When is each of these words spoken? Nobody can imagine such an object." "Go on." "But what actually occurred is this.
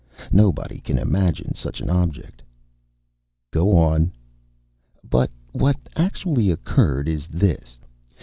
Nobody 0.31 0.79
can 0.79 0.97
imagine 0.97 1.53
such 1.53 1.79
an 1.79 1.87
object." 1.91 2.41
"Go 3.51 3.77
on." 3.77 4.11
"But 5.07 5.29
what 5.51 5.75
actually 5.95 6.49
occurred 6.49 7.07
is 7.07 7.27
this. 7.27 7.77